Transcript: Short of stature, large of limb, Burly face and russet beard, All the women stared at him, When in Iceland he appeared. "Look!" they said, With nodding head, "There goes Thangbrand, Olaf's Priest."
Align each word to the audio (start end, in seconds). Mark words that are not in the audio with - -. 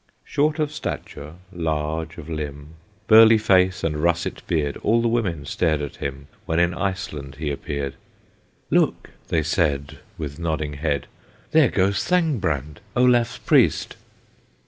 Short 0.25 0.57
of 0.57 0.71
stature, 0.73 1.35
large 1.53 2.17
of 2.17 2.27
limb, 2.27 2.69
Burly 3.05 3.37
face 3.37 3.83
and 3.83 3.97
russet 4.01 4.41
beard, 4.47 4.77
All 4.77 4.99
the 4.99 5.07
women 5.07 5.45
stared 5.45 5.79
at 5.79 5.97
him, 5.97 6.25
When 6.47 6.57
in 6.59 6.73
Iceland 6.73 7.35
he 7.35 7.51
appeared. 7.51 7.93
"Look!" 8.71 9.11
they 9.27 9.43
said, 9.43 9.99
With 10.17 10.39
nodding 10.39 10.73
head, 10.73 11.05
"There 11.51 11.69
goes 11.69 12.03
Thangbrand, 12.03 12.79
Olaf's 12.95 13.37
Priest." 13.37 13.95